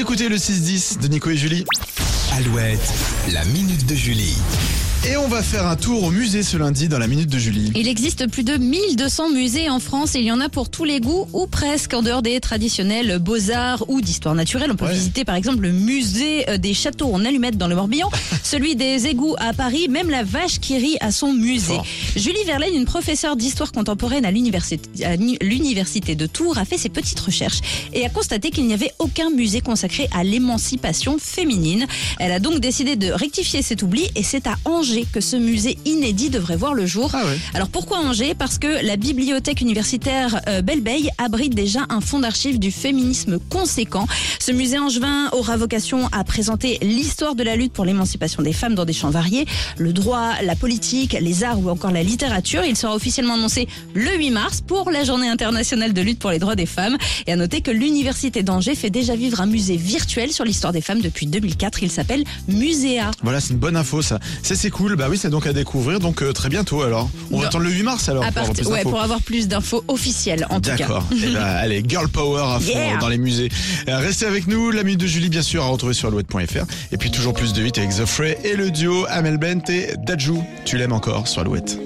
[0.00, 1.64] Écoutez le 6-10 de Nico et Julie.
[2.32, 2.94] Alouette,
[3.32, 4.36] la minute de Julie.
[5.06, 7.72] Et on va faire un tour au musée ce lundi dans la minute de Julie.
[7.76, 10.84] Il existe plus de 1200 musées en France et il y en a pour tous
[10.84, 14.70] les goûts ou presque en dehors des traditionnels beaux-arts ou d'histoire naturelle.
[14.72, 14.92] On peut Ouais.
[14.92, 18.10] visiter par exemple le musée euh, des châteaux en allumettes dans le Morbihan,
[18.42, 21.74] celui des égouts à Paris, même la vache qui rit à son musée.
[21.74, 21.86] Fort.
[22.16, 27.60] Julie Verlaine, une professeure d'histoire contemporaine à l'université de Tours, a fait ses petites recherches
[27.94, 31.86] et a constaté qu'il n'y avait aucun musée consacré à l'émancipation féminine.
[32.18, 35.78] Elle a donc décidé de rectifier cet oubli et c'est à Angers que ce musée
[35.84, 37.10] inédit devrait voir le jour.
[37.12, 37.38] Ah ouais.
[37.54, 38.34] Alors pourquoi Angers?
[38.34, 44.06] Parce que la bibliothèque universitaire euh, Belleveille abrite déjà un fonds d'archives du féminisme conséquent.
[44.38, 48.74] Ce musée angevin aura vocation à présenter l'histoire de la lutte pour l'émancipation des femmes
[48.74, 52.64] dans des champs variés, le droit, la politique, les arts ou encore la littérature.
[52.64, 56.38] Il sera officiellement annoncé le 8 mars pour la journée internationale de lutte pour les
[56.38, 56.96] droits des femmes.
[57.26, 60.80] Et à noter que l'université d'Angers fait déjà vivre un musée virtuel sur l'histoire des
[60.80, 61.82] femmes depuis 2004.
[61.82, 63.10] Il s'appelle Muséa.
[63.22, 64.18] Voilà, c'est une bonne info ça.
[64.42, 64.94] Ça c'est cool cool.
[64.94, 65.98] Bah oui, c'est donc à découvrir.
[65.98, 67.10] Donc euh, très bientôt alors.
[67.30, 68.24] On va attendre le 8 mars alors.
[68.24, 68.90] Pour, avoir plus ouais, d'infos.
[68.90, 70.76] pour avoir plus d'infos officielles en tout cas.
[70.76, 71.04] D'accord.
[71.12, 73.50] Eh ben, allez, girl power à fond dans les musées.
[73.88, 76.64] Euh, restez avec nous, la minute de Julie, bien sûr, à retrouver sur alouette.fr.
[76.92, 79.94] Et puis toujours plus de 8 avec The Fray et le duo Amel Bent et
[79.98, 80.44] Dajou.
[80.64, 81.78] Tu l'aimes encore sur Alouette.